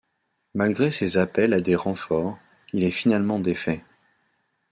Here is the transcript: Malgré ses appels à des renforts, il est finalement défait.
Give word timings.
Malgré 0.55 0.89
ses 0.89 1.19
appels 1.19 1.53
à 1.53 1.61
des 1.61 1.75
renforts, 1.75 2.39
il 2.73 2.83
est 2.83 2.89
finalement 2.89 3.37
défait. 3.37 3.83